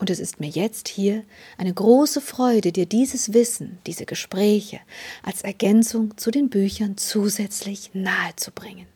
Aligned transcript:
Und 0.00 0.08
es 0.08 0.18
ist 0.18 0.40
mir 0.40 0.48
jetzt 0.48 0.88
hier 0.88 1.24
eine 1.58 1.74
große 1.74 2.22
Freude, 2.22 2.72
dir 2.72 2.86
dieses 2.86 3.34
Wissen, 3.34 3.78
diese 3.86 4.06
Gespräche 4.06 4.80
als 5.22 5.42
Ergänzung 5.42 6.16
zu 6.16 6.30
den 6.30 6.48
Büchern 6.48 6.96
zusätzlich 6.96 7.90
nahezubringen. 7.92 8.86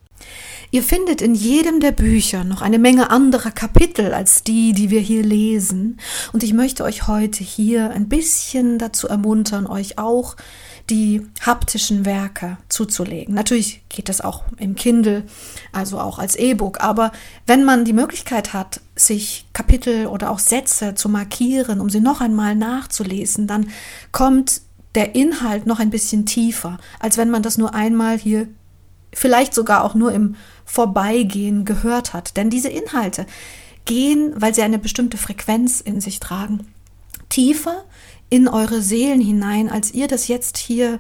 Ihr 0.71 0.83
findet 0.83 1.21
in 1.21 1.35
jedem 1.35 1.81
der 1.81 1.93
Bücher 1.93 2.43
noch 2.43 2.63
eine 2.63 2.79
Menge 2.79 3.11
anderer 3.11 3.51
Kapitel 3.51 4.15
als 4.15 4.45
die, 4.45 4.73
die 4.73 4.89
wir 4.89 5.01
hier 5.01 5.23
lesen. 5.23 6.01
Und 6.33 6.43
ich 6.43 6.55
möchte 6.55 6.85
euch 6.85 7.07
heute 7.07 7.45
hier 7.45 7.91
ein 7.91 8.09
bisschen 8.09 8.79
dazu 8.79 9.07
ermuntern, 9.07 9.67
euch 9.67 9.99
auch 9.99 10.37
die 10.91 11.27
haptischen 11.41 12.05
Werke 12.05 12.59
zuzulegen. 12.69 13.35
Natürlich 13.35 13.83
geht 13.89 14.09
das 14.09 14.21
auch 14.21 14.45
im 14.59 14.75
Kindle, 14.75 15.25
also 15.73 15.99
auch 15.99 16.19
als 16.19 16.37
E-Book. 16.37 16.83
Aber 16.83 17.13
wenn 17.47 17.65
man 17.65 17.85
die 17.85 17.95
Möglichkeit 17.95 18.53
hat, 18.53 18.81
sich 18.95 19.47
Kapitel 19.55 20.07
oder 20.07 20.31
auch 20.31 20.39
Sätze 20.39 20.95
zu 20.95 21.09
markieren, 21.09 21.81
um 21.81 21.89
sie 21.89 22.01
noch 22.01 22.21
einmal 22.21 22.55
nachzulesen, 22.55 23.47
dann 23.47 23.71
kommt 24.13 24.61
der 24.95 25.15
Inhalt 25.15 25.67
noch 25.67 25.81
ein 25.81 25.91
bisschen 25.91 26.27
tiefer, 26.27 26.79
als 27.01 27.17
wenn 27.17 27.31
man 27.31 27.43
das 27.43 27.59
nur 27.59 27.75
einmal 27.75 28.19
hier, 28.19 28.47
vielleicht 29.13 29.55
sogar 29.55 29.85
auch 29.85 29.95
nur 29.95 30.13
im 30.13 30.37
Vorbeigehen 30.65 31.65
gehört 31.65 32.13
hat. 32.13 32.37
Denn 32.37 32.51
diese 32.51 32.69
Inhalte 32.69 33.27
gehen, 33.87 34.35
weil 34.37 34.55
sie 34.55 34.63
eine 34.63 34.79
bestimmte 34.79 35.17
Frequenz 35.17 35.81
in 35.81 36.01
sich 36.01 36.21
tragen, 36.21 36.73
tiefer 37.29 37.85
in 38.35 38.49
eure 38.49 38.83
Seelen 38.83 39.21
hinein, 39.21 39.71
als 39.71 39.95
ihr 39.95 40.09
das 40.09 40.27
jetzt 40.27 40.59
hier 40.59 40.99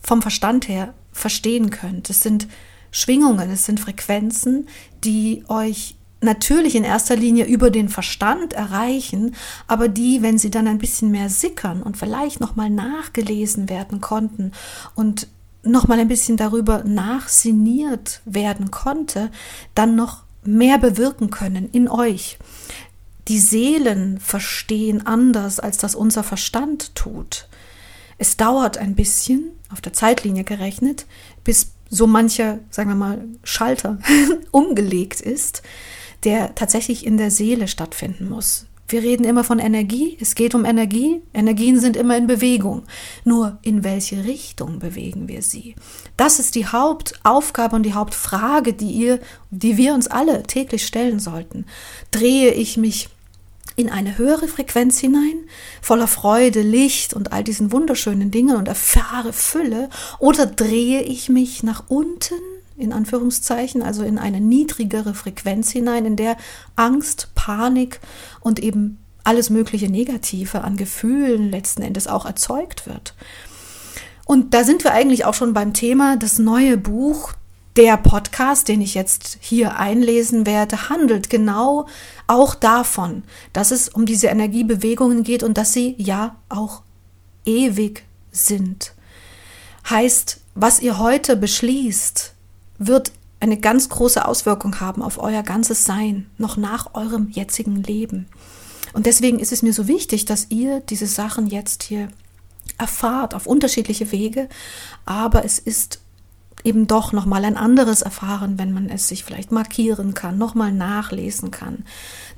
vom 0.00 0.22
Verstand 0.22 0.68
her 0.68 0.94
verstehen 1.10 1.70
könnt. 1.70 2.08
Es 2.08 2.22
sind 2.22 2.46
Schwingungen, 2.92 3.50
es 3.50 3.64
sind 3.64 3.80
Frequenzen, 3.80 4.68
die 5.02 5.42
euch 5.48 5.96
natürlich 6.20 6.76
in 6.76 6.84
erster 6.84 7.16
Linie 7.16 7.46
über 7.46 7.72
den 7.72 7.88
Verstand 7.88 8.52
erreichen, 8.52 9.34
aber 9.66 9.88
die, 9.88 10.22
wenn 10.22 10.38
sie 10.38 10.50
dann 10.50 10.68
ein 10.68 10.78
bisschen 10.78 11.10
mehr 11.10 11.28
sickern 11.28 11.82
und 11.82 11.96
vielleicht 11.96 12.38
nochmal 12.38 12.70
nachgelesen 12.70 13.68
werden 13.68 14.00
konnten 14.00 14.52
und 14.94 15.26
nochmal 15.64 15.98
ein 15.98 16.06
bisschen 16.06 16.36
darüber 16.36 16.84
nachsiniert 16.84 18.20
werden 18.24 18.70
konnte, 18.70 19.32
dann 19.74 19.96
noch 19.96 20.22
mehr 20.44 20.78
bewirken 20.78 21.30
können 21.30 21.70
in 21.72 21.88
euch 21.88 22.38
die 23.28 23.38
Seelen 23.38 24.18
verstehen 24.20 25.06
anders, 25.06 25.60
als 25.60 25.76
das 25.78 25.94
unser 25.94 26.22
Verstand 26.22 26.94
tut. 26.94 27.48
Es 28.16 28.36
dauert 28.36 28.78
ein 28.78 28.94
bisschen, 28.94 29.52
auf 29.70 29.80
der 29.80 29.92
Zeitlinie 29.92 30.44
gerechnet, 30.44 31.06
bis 31.44 31.72
so 31.90 32.06
mancher, 32.06 32.58
sagen 32.70 32.90
wir 32.90 32.96
mal, 32.96 33.24
Schalter 33.44 33.98
umgelegt 34.50 35.20
ist, 35.20 35.62
der 36.24 36.54
tatsächlich 36.54 37.06
in 37.06 37.16
der 37.16 37.30
Seele 37.30 37.68
stattfinden 37.68 38.28
muss. 38.28 38.66
Wir 38.90 39.02
reden 39.02 39.24
immer 39.24 39.44
von 39.44 39.58
Energie, 39.58 40.16
es 40.18 40.34
geht 40.34 40.54
um 40.54 40.64
Energie, 40.64 41.20
Energien 41.34 41.78
sind 41.78 41.94
immer 41.94 42.16
in 42.16 42.26
Bewegung. 42.26 42.84
Nur 43.22 43.58
in 43.60 43.84
welche 43.84 44.24
Richtung 44.24 44.78
bewegen 44.78 45.28
wir 45.28 45.42
sie? 45.42 45.74
Das 46.16 46.38
ist 46.38 46.54
die 46.54 46.66
Hauptaufgabe 46.66 47.76
und 47.76 47.82
die 47.82 47.92
Hauptfrage, 47.92 48.72
die 48.72 48.90
ihr, 48.90 49.20
die 49.50 49.76
wir 49.76 49.92
uns 49.92 50.08
alle 50.08 50.42
täglich 50.44 50.86
stellen 50.86 51.20
sollten. 51.20 51.66
Drehe 52.10 52.52
ich 52.52 52.78
mich 52.78 53.10
in 53.78 53.90
eine 53.90 54.18
höhere 54.18 54.48
Frequenz 54.48 54.98
hinein, 54.98 55.38
voller 55.80 56.08
Freude, 56.08 56.62
Licht 56.62 57.14
und 57.14 57.32
all 57.32 57.44
diesen 57.44 57.70
wunderschönen 57.70 58.32
Dingen 58.32 58.56
und 58.56 58.66
erfahre 58.66 59.32
Fülle, 59.32 59.88
oder 60.18 60.46
drehe 60.46 61.02
ich 61.02 61.28
mich 61.28 61.62
nach 61.62 61.84
unten, 61.86 62.34
in 62.76 62.92
Anführungszeichen, 62.92 63.82
also 63.82 64.02
in 64.02 64.18
eine 64.18 64.40
niedrigere 64.40 65.14
Frequenz 65.14 65.70
hinein, 65.70 66.06
in 66.06 66.16
der 66.16 66.36
Angst, 66.74 67.28
Panik 67.36 68.00
und 68.40 68.58
eben 68.58 68.98
alles 69.22 69.48
mögliche 69.48 69.88
Negative 69.88 70.62
an 70.62 70.76
Gefühlen 70.76 71.48
letzten 71.48 71.82
Endes 71.82 72.08
auch 72.08 72.26
erzeugt 72.26 72.84
wird. 72.88 73.14
Und 74.24 74.54
da 74.54 74.64
sind 74.64 74.82
wir 74.82 74.92
eigentlich 74.92 75.24
auch 75.24 75.34
schon 75.34 75.54
beim 75.54 75.72
Thema, 75.72 76.16
das 76.16 76.40
neue 76.40 76.76
Buch 76.76 77.32
der 77.78 77.96
Podcast, 77.96 78.66
den 78.66 78.80
ich 78.80 78.94
jetzt 78.94 79.38
hier 79.40 79.78
einlesen 79.78 80.46
werde, 80.46 80.88
handelt 80.88 81.30
genau 81.30 81.86
auch 82.26 82.56
davon, 82.56 83.22
dass 83.52 83.70
es 83.70 83.88
um 83.88 84.04
diese 84.04 84.26
Energiebewegungen 84.26 85.22
geht 85.22 85.44
und 85.44 85.56
dass 85.56 85.74
sie 85.74 85.94
ja 85.96 86.34
auch 86.48 86.82
ewig 87.44 88.02
sind. 88.32 88.94
Heißt, 89.88 90.40
was 90.56 90.80
ihr 90.80 90.98
heute 90.98 91.36
beschließt, 91.36 92.34
wird 92.78 93.12
eine 93.38 93.58
ganz 93.58 93.88
große 93.88 94.26
Auswirkung 94.26 94.80
haben 94.80 95.00
auf 95.00 95.22
euer 95.22 95.44
ganzes 95.44 95.84
Sein, 95.84 96.28
noch 96.36 96.56
nach 96.56 96.94
eurem 96.94 97.30
jetzigen 97.30 97.80
Leben. 97.84 98.26
Und 98.92 99.06
deswegen 99.06 99.38
ist 99.38 99.52
es 99.52 99.62
mir 99.62 99.72
so 99.72 99.86
wichtig, 99.86 100.24
dass 100.24 100.50
ihr 100.50 100.80
diese 100.80 101.06
Sachen 101.06 101.46
jetzt 101.46 101.84
hier 101.84 102.08
erfahrt 102.76 103.34
auf 103.34 103.46
unterschiedliche 103.46 104.10
Wege, 104.10 104.48
aber 105.06 105.44
es 105.44 105.60
ist 105.60 106.00
eben 106.68 106.86
doch 106.86 107.12
noch 107.12 107.24
mal 107.24 107.44
ein 107.44 107.56
anderes 107.56 108.02
erfahren, 108.02 108.58
wenn 108.58 108.72
man 108.72 108.90
es 108.90 109.08
sich 109.08 109.24
vielleicht 109.24 109.50
markieren 109.50 110.12
kann, 110.12 110.36
noch 110.36 110.54
mal 110.54 110.70
nachlesen 110.70 111.50
kann, 111.50 111.84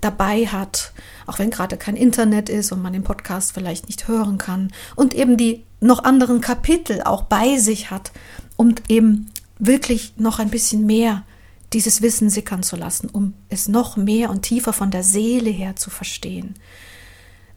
dabei 0.00 0.46
hat, 0.46 0.92
auch 1.26 1.38
wenn 1.41 1.50
gerade 1.50 1.76
kein 1.76 1.96
Internet 1.96 2.48
ist 2.48 2.70
und 2.70 2.80
man 2.80 2.92
den 2.92 3.02
Podcast 3.02 3.52
vielleicht 3.52 3.88
nicht 3.88 4.06
hören 4.06 4.38
kann 4.38 4.72
und 4.94 5.14
eben 5.14 5.36
die 5.36 5.64
noch 5.80 6.04
anderen 6.04 6.41
Kapitel 6.41 7.02
auch 7.02 7.22
bei 7.22 7.58
sich 7.58 7.91
hat, 7.91 8.12
um 8.56 8.76
eben 8.88 9.30
wirklich 9.58 10.14
noch 10.16 10.38
ein 10.38 10.50
bisschen 10.50 10.86
mehr 10.86 11.24
dieses 11.72 12.02
Wissen 12.02 12.30
sickern 12.30 12.62
zu 12.62 12.76
lassen, 12.76 13.08
um 13.10 13.34
es 13.48 13.68
noch 13.68 13.97
mehr 13.97 14.30
und 14.30 14.42
tiefer 14.42 14.72
von 14.72 14.91
der 14.91 15.02
Seele 15.02 15.50
her 15.50 15.76
zu 15.76 15.91
verstehen. 15.91 16.54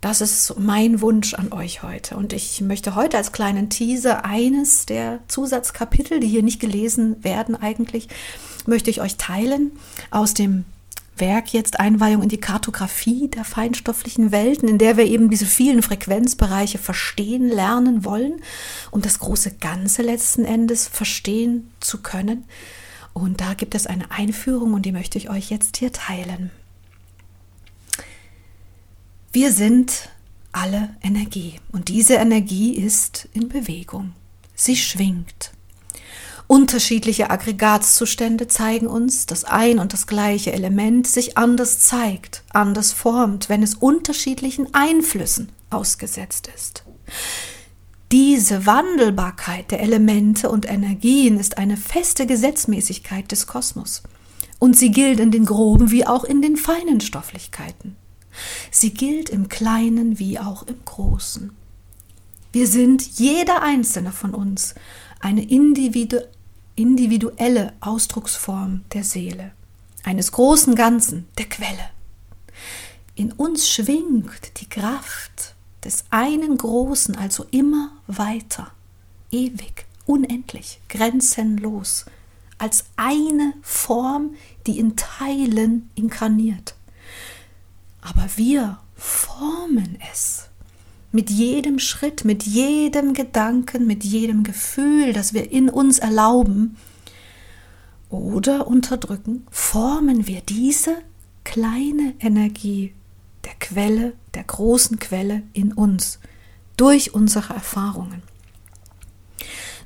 Das 0.03 0.19
ist 0.19 0.59
mein 0.59 1.00
Wunsch 1.00 1.34
an 1.34 1.53
euch 1.53 1.81
heute. 1.81 2.18
Und 2.18 2.34
ich 2.34 2.59
möchte 2.59 2.94
heute 2.94 3.16
als 3.16 3.31
kleinen 3.31 3.69
Teaser 3.69 4.25
eines 4.25 4.86
der 4.86 5.19
Zusatzkapitel, 5.30 6.19
die 6.19 6.28
hier 6.28 6.44
nicht 6.44 6.59
gelesen 6.59 7.24
werden 7.24 7.56
eigentlich, 7.56 8.09
möchte 8.66 8.90
ich 8.90 9.00
euch 9.00 9.16
teilen 9.16 9.72
aus 10.12 10.34
dem 10.34 10.66
Werk 11.16 11.53
jetzt 11.53 11.80
Einweihung 11.80 12.22
in 12.22 12.28
die 12.28 12.41
Kartografie 12.41 13.30
der 13.30 13.46
feinstofflichen 13.46 14.34
Welten, 14.34 14.68
in 14.68 14.78
der 14.78 14.97
wir 14.97 15.06
eben 15.06 15.30
diese 15.30 15.46
vielen 15.46 15.81
Frequenzbereiche 15.81 16.80
verstehen 16.80 17.47
lernen 17.47 18.03
wollen, 18.03 18.41
um 18.91 19.02
das 19.02 19.20
große 19.20 19.52
Ganze 19.52 20.02
letzten 20.02 20.44
Endes 20.44 20.85
verstehen 20.85 21.72
zu 21.80 22.02
können. 22.02 22.44
Und 23.14 23.40
da 23.40 23.53
gibt 23.53 23.74
es 23.74 23.88
eine 23.88 24.12
Einführung 24.12 24.74
und 24.74 24.85
die 24.85 24.91
möchte 24.91 25.18
ich 25.18 25.30
euch 25.30 25.50
jetzt 25.50 25.78
hier 25.78 25.94
teilen. 25.94 26.52
Wir 29.34 29.52
sind 29.52 30.10
alle 30.52 30.96
Energie 31.02 31.56
und 31.72 31.88
diese 31.88 32.14
Energie 32.14 32.76
ist 32.76 33.28
in 33.34 33.50
Bewegung. 33.50 34.12
Sie 34.54 34.76
schwingt. 34.76 35.53
Unterschiedliche 36.46 37.32
Aggregatzustände 37.32 38.47
zeigen 38.47 38.85
uns, 38.85 39.26
dass 39.26 39.44
ein 39.44 39.80
und 39.80 39.91
das 39.91 40.06
gleiche 40.06 40.53
Element 40.53 41.08
sich 41.08 41.35
anders 41.35 41.80
zeigt, 41.80 42.44
anders 42.52 42.94
formt, 42.94 43.50
wenn 43.50 43.64
es 43.64 43.74
unterschiedlichen 43.74 44.72
Einflüssen 44.76 45.52
ausgesetzt 45.72 46.47
ist. 46.56 46.84
Diese 48.12 48.68
Wandelbarkeit 48.68 49.72
der 49.72 49.79
Elemente 49.79 50.47
und 50.52 50.70
Energien 50.70 51.40
ist 51.40 51.58
eine 51.58 51.78
feste 51.78 52.28
Gesetzmäßigkeit 52.28 53.32
des 53.32 53.47
Kosmos. 53.47 54.03
Und 54.59 54.78
sie 54.78 54.91
gilt 54.91 55.20
in 55.20 55.32
den 55.32 55.46
groben 55.46 55.90
wie 55.90 56.06
auch 56.06 56.24
in 56.24 56.44
den 56.44 56.56
feinen 56.56 57.02
Stofflichkeiten. 57.02 57.96
Sie 58.72 58.94
gilt 58.94 59.30
im 59.30 59.50
Kleinen 59.50 60.20
wie 60.20 60.40
auch 60.40 60.64
im 60.64 60.84
Großen. 60.85 61.56
Wir 62.52 62.68
sind, 62.68 63.20
jeder 63.20 63.62
einzelne 63.62 64.12
von 64.12 64.34
uns, 64.34 64.76
eine 65.20 65.44
individu 65.44 66.20
individuelle 66.76 67.74
Ausdrucksform 67.82 68.84
der 68.94 69.03
Seele, 69.03 69.52
eines 70.03 70.32
großen 70.32 70.74
Ganzen, 70.74 71.28
der 71.38 71.46
Quelle. 71.46 71.90
In 73.16 73.32
uns 73.32 73.70
schwingt 73.70 74.59
die 74.59 74.68
Kraft 74.68 75.53
des 75.84 76.06
einen 76.09 76.58
Großen 76.58 77.16
also 77.16 77.46
immer 77.52 77.91
weiter, 78.08 78.72
ewig, 79.29 79.86
unendlich, 80.08 80.79
grenzenlos, 80.90 82.06
als 82.58 82.86
eine 82.96 83.53
Form, 83.62 84.36
die 84.66 84.79
in 84.79 84.96
Teilen 84.96 85.91
inkarniert 85.96 86.76
aber 88.03 88.28
wir 88.35 88.79
formen 88.96 89.97
es. 90.11 90.50
Mit 91.11 91.29
jedem 91.29 91.79
Schritt, 91.79 92.26
mit 92.26 92.44
jedem 92.44 93.14
Gedanken, 93.14 93.85
mit 93.85 94.03
jedem 94.03 94.44
Gefühl, 94.44 95.14
das 95.14 95.34
wir 95.34 95.52
in 95.52 95.70
uns 95.70 96.00
erlauben. 96.00 96.78
oder 98.09 98.67
unterdrücken, 98.67 99.47
formen 99.50 100.28
wir 100.28 100.41
diese 100.41 100.97
kleine 101.44 102.14
Energie 102.20 102.94
der 103.44 103.53
Quelle, 103.59 104.14
der 104.35 104.44
großen 104.44 105.00
Quelle 105.00 105.41
in 105.53 105.73
uns 105.73 106.20
durch 106.78 107.16
unsere 107.16 107.55
Erfahrungen. 107.55 108.22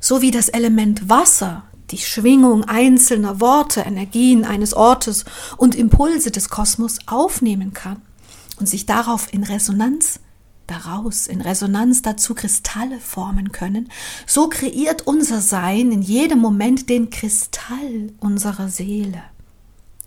So 0.01 0.21
wie 0.21 0.31
das 0.31 0.49
Element 0.49 1.07
Wasser 1.07 1.63
die 1.91 1.97
Schwingung 1.97 2.65
einzelner 2.65 3.39
Worte, 3.39 3.79
Energien 3.79 4.43
eines 4.43 4.73
Ortes 4.73 5.23
und 5.55 5.73
Impulse 5.73 6.29
des 6.29 6.49
Kosmos 6.49 6.99
aufnehmen 7.05 7.71
kann 7.71 8.01
und 8.59 8.67
sich 8.67 8.85
darauf 8.85 9.33
in 9.33 9.43
Resonanz 9.43 10.19
daraus 10.67 11.27
in 11.27 11.41
Resonanz 11.41 12.01
dazu 12.01 12.35
Kristalle 12.35 12.99
formen 12.99 13.51
können, 13.51 13.89
so 14.25 14.49
kreiert 14.49 15.07
unser 15.07 15.41
Sein 15.41 15.91
in 15.91 16.01
jedem 16.01 16.39
Moment 16.39 16.89
den 16.89 17.09
Kristall 17.09 18.11
unserer 18.19 18.67
Seele, 18.67 19.23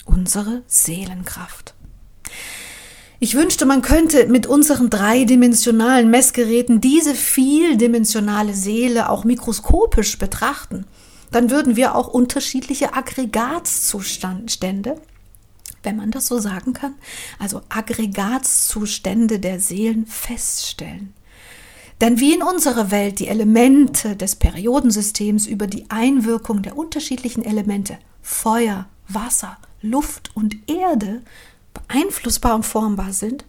unsere 0.05 0.63
Seelenkraft. 0.67 1.75
Ich 3.23 3.35
wünschte, 3.35 3.67
man 3.67 3.83
könnte 3.83 4.29
mit 4.29 4.47
unseren 4.47 4.89
dreidimensionalen 4.89 6.11
Messgeräten 6.11 6.81
diese 6.81 7.15
vieldimensionale 7.15 8.55
Seele 8.55 9.11
auch 9.11 9.25
mikroskopisch 9.25 10.19
betrachten. 10.19 10.87
Dann 11.31 11.51
würden 11.51 11.77
wir 11.77 11.95
auch 11.95 12.09
unterschiedliche 12.09 12.95
Aggregatzustände, 12.95 15.03
wenn 15.83 15.97
man 15.97 16.11
das 16.11 16.27
so 16.27 16.39
sagen 16.39 16.73
kann, 16.73 16.95
also 17.39 17.63
Aggregatzustände 17.69 19.39
der 19.39 19.61
Seelen 19.61 20.07
feststellen. 20.07 21.15
Denn 22.01 22.19
wie 22.19 22.35
in 22.35 22.43
unserer 22.43 22.91
Welt 22.91 23.19
die 23.19 23.29
Elemente 23.29 24.17
des 24.17 24.37
Periodensystems 24.37 25.47
über 25.47 25.67
die 25.67 25.91
Einwirkung 25.91 26.63
der 26.63 26.77
unterschiedlichen 26.77 27.45
Elemente 27.45 27.99
Feuer, 28.23 28.87
Wasser, 29.09 29.59
Luft 29.83 30.31
und 30.35 30.57
Erde 30.69 31.23
beeinflussbar 31.75 32.55
und 32.55 32.65
formbar 32.65 33.13
sind, 33.13 33.45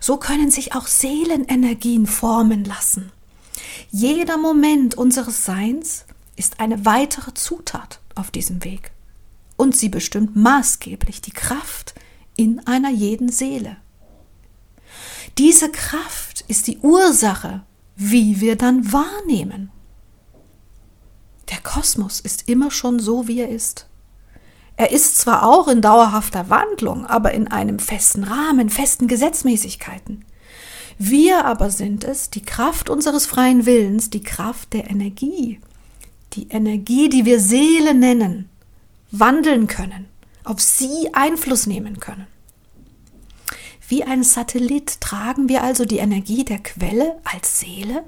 so 0.00 0.16
können 0.18 0.50
sich 0.50 0.74
auch 0.74 0.86
Seelenenergien 0.86 2.06
formen 2.06 2.64
lassen. 2.64 3.10
Jeder 3.90 4.36
Moment 4.36 4.96
unseres 4.96 5.44
Seins 5.44 6.04
ist 6.36 6.60
eine 6.60 6.84
weitere 6.84 7.34
Zutat 7.34 8.00
auf 8.14 8.30
diesem 8.30 8.62
Weg. 8.64 8.92
Und 9.56 9.76
sie 9.76 9.88
bestimmt 9.88 10.36
maßgeblich 10.36 11.20
die 11.20 11.32
Kraft 11.32 11.94
in 12.36 12.66
einer 12.66 12.90
jeden 12.90 13.30
Seele. 13.30 13.76
Diese 15.38 15.70
Kraft 15.70 16.44
ist 16.48 16.66
die 16.66 16.78
Ursache, 16.78 17.62
wie 17.96 18.40
wir 18.40 18.56
dann 18.56 18.92
wahrnehmen. 18.92 19.70
Der 21.50 21.58
Kosmos 21.60 22.20
ist 22.20 22.48
immer 22.48 22.70
schon 22.70 22.98
so, 22.98 23.28
wie 23.28 23.40
er 23.40 23.48
ist. 23.48 23.88
Er 24.76 24.90
ist 24.90 25.18
zwar 25.18 25.46
auch 25.46 25.68
in 25.68 25.80
dauerhafter 25.80 26.50
Wandlung, 26.50 27.06
aber 27.06 27.32
in 27.32 27.48
einem 27.48 27.78
festen 27.78 28.24
Rahmen, 28.24 28.68
festen 28.68 29.08
Gesetzmäßigkeiten. 29.08 30.24
Wir 30.98 31.44
aber 31.44 31.70
sind 31.70 32.04
es, 32.04 32.30
die 32.30 32.42
Kraft 32.42 32.90
unseres 32.90 33.26
freien 33.26 33.66
Willens, 33.66 34.10
die 34.10 34.22
Kraft 34.22 34.72
der 34.72 34.90
Energie, 34.90 35.60
die 36.32 36.48
Energie, 36.48 37.08
die 37.08 37.24
wir 37.24 37.40
Seele 37.40 37.94
nennen, 37.94 38.48
wandeln 39.18 39.66
können, 39.66 40.08
auf 40.44 40.60
sie 40.60 41.10
Einfluss 41.12 41.66
nehmen 41.66 42.00
können. 42.00 42.26
Wie 43.88 44.02
ein 44.02 44.24
Satellit 44.24 45.00
tragen 45.00 45.48
wir 45.48 45.62
also 45.62 45.84
die 45.84 45.98
Energie 45.98 46.44
der 46.44 46.58
Quelle 46.58 47.20
als 47.24 47.60
Seele 47.60 48.04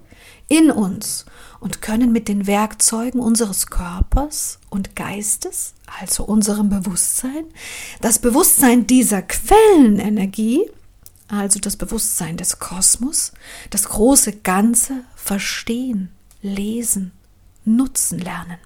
in 0.49 0.71
uns 0.71 1.25
und 1.61 1.83
können 1.83 2.11
mit 2.11 2.27
den 2.27 2.47
Werkzeugen 2.47 3.21
unseres 3.21 3.69
Körpers 3.69 4.59
und 4.71 4.97
Geistes, 4.97 5.75
also 6.01 6.25
unserem 6.25 6.69
Bewusstsein, 6.69 7.45
das 8.01 8.19
Bewusstsein 8.19 8.87
dieser 8.87 9.23
Quellenenergie, 9.23 10.69
also 11.29 11.61
das 11.61 11.77
Bewusstsein 11.77 12.37
des 12.37 12.59
Kosmos, 12.59 13.33
das 13.71 13.89
große 13.89 14.33
Ganze 14.39 15.05
verstehen, 15.15 16.11
lesen, 16.43 17.13
nutzen 17.65 18.19
lernen. 18.19 18.59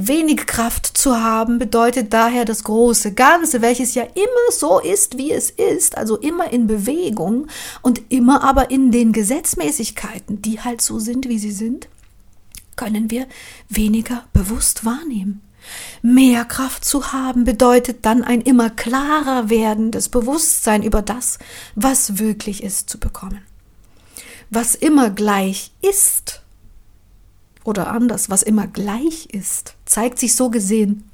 Wenig 0.00 0.46
Kraft 0.46 0.96
zu 0.96 1.20
haben 1.20 1.58
bedeutet 1.58 2.12
daher 2.12 2.44
das 2.44 2.62
große 2.62 3.14
Ganze, 3.14 3.62
welches 3.62 3.96
ja 3.96 4.04
immer 4.04 4.52
so 4.52 4.78
ist, 4.78 5.18
wie 5.18 5.32
es 5.32 5.50
ist, 5.50 5.98
also 5.98 6.16
immer 6.16 6.52
in 6.52 6.68
Bewegung 6.68 7.48
und 7.82 8.02
immer 8.08 8.44
aber 8.44 8.70
in 8.70 8.92
den 8.92 9.12
Gesetzmäßigkeiten, 9.12 10.40
die 10.40 10.60
halt 10.60 10.82
so 10.82 11.00
sind, 11.00 11.28
wie 11.28 11.40
sie 11.40 11.50
sind, 11.50 11.88
können 12.76 13.10
wir 13.10 13.26
weniger 13.68 14.24
bewusst 14.32 14.84
wahrnehmen. 14.84 15.42
Mehr 16.00 16.44
Kraft 16.44 16.84
zu 16.84 17.12
haben 17.12 17.42
bedeutet 17.42 18.06
dann 18.06 18.22
ein 18.22 18.40
immer 18.40 18.70
klarer 18.70 19.50
werdendes 19.50 20.10
Bewusstsein 20.10 20.84
über 20.84 21.02
das, 21.02 21.40
was 21.74 22.20
wirklich 22.20 22.62
ist, 22.62 22.88
zu 22.88 23.00
bekommen. 23.00 23.42
Was 24.48 24.76
immer 24.76 25.10
gleich 25.10 25.72
ist, 25.82 26.42
oder 27.68 27.92
anders, 27.92 28.30
was 28.30 28.42
immer 28.42 28.66
gleich 28.66 29.26
ist, 29.26 29.74
zeigt 29.84 30.18
sich 30.18 30.34
so 30.34 30.48
gesehen 30.48 31.04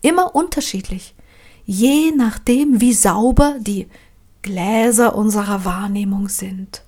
immer 0.00 0.34
unterschiedlich, 0.34 1.14
je 1.66 2.10
nachdem, 2.12 2.80
wie 2.80 2.94
sauber 2.94 3.56
die 3.60 3.86
Gläser 4.40 5.14
unserer 5.14 5.66
Wahrnehmung 5.66 6.30
sind. 6.30 6.82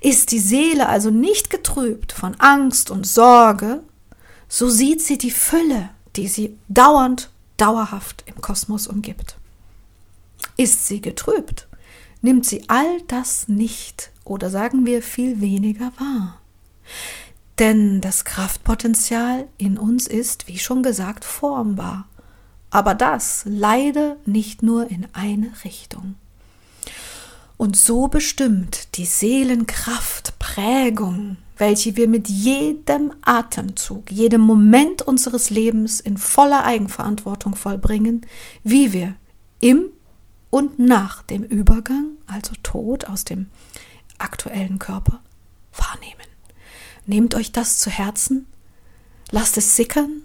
Ist 0.00 0.32
die 0.32 0.38
Seele 0.38 0.88
also 0.88 1.10
nicht 1.10 1.50
getrübt 1.50 2.12
von 2.12 2.34
Angst 2.40 2.90
und 2.90 3.06
Sorge, 3.06 3.82
so 4.48 4.70
sieht 4.70 5.02
sie 5.02 5.18
die 5.18 5.30
Fülle, 5.30 5.90
die 6.16 6.28
sie 6.28 6.56
dauernd, 6.68 7.30
dauerhaft 7.58 8.24
im 8.26 8.40
Kosmos 8.40 8.86
umgibt. 8.86 9.36
Ist 10.56 10.86
sie 10.86 11.02
getrübt, 11.02 11.68
nimmt 12.22 12.46
sie 12.46 12.64
all 12.68 13.02
das 13.06 13.48
nicht 13.48 14.10
oder 14.24 14.48
sagen 14.48 14.86
wir 14.86 15.02
viel 15.02 15.42
weniger 15.42 15.92
wahr. 15.98 16.40
Denn 17.58 18.00
das 18.00 18.24
Kraftpotenzial 18.24 19.48
in 19.58 19.76
uns 19.78 20.06
ist, 20.06 20.46
wie 20.48 20.58
schon 20.58 20.82
gesagt, 20.82 21.24
formbar. 21.24 22.08
Aber 22.70 22.94
das 22.94 23.42
leider 23.46 24.16
nicht 24.26 24.62
nur 24.62 24.90
in 24.90 25.06
eine 25.12 25.52
Richtung. 25.64 26.14
Und 27.56 27.76
so 27.76 28.08
bestimmt 28.08 28.96
die 28.96 29.04
Seelenkraftprägung, 29.04 31.36
welche 31.56 31.96
wir 31.96 32.08
mit 32.08 32.28
jedem 32.28 33.12
Atemzug, 33.22 34.10
jedem 34.10 34.40
Moment 34.40 35.02
unseres 35.02 35.50
Lebens 35.50 36.00
in 36.00 36.18
voller 36.18 36.64
Eigenverantwortung 36.64 37.54
vollbringen, 37.54 38.26
wie 38.64 38.92
wir 38.92 39.14
im 39.60 39.84
und 40.50 40.80
nach 40.80 41.22
dem 41.22 41.44
Übergang, 41.44 42.16
also 42.26 42.54
Tod 42.64 43.04
aus 43.06 43.22
dem 43.24 43.46
aktuellen 44.18 44.80
Körper, 44.80 45.20
wahrnehmen. 45.76 46.33
Nehmt 47.06 47.34
euch 47.34 47.52
das 47.52 47.78
zu 47.78 47.90
Herzen, 47.90 48.46
lasst 49.30 49.56
es 49.56 49.76
sickern, 49.76 50.22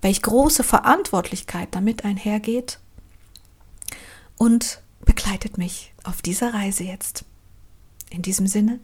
welch 0.00 0.22
große 0.22 0.62
Verantwortlichkeit 0.62 1.68
damit 1.72 2.04
einhergeht 2.04 2.78
und 4.36 4.80
begleitet 5.04 5.58
mich 5.58 5.92
auf 6.04 6.22
dieser 6.22 6.54
Reise 6.54 6.84
jetzt. 6.84 7.24
In 8.10 8.22
diesem 8.22 8.46
Sinne, 8.46 8.78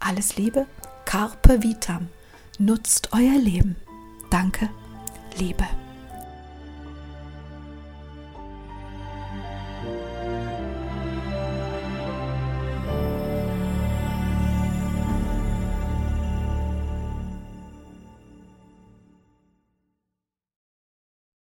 alles 0.00 0.36
Liebe, 0.36 0.66
Carpe 1.04 1.62
Vitam, 1.62 2.08
nutzt 2.58 3.10
euer 3.12 3.38
Leben. 3.38 3.76
Danke, 4.30 4.70
Liebe. 5.36 5.66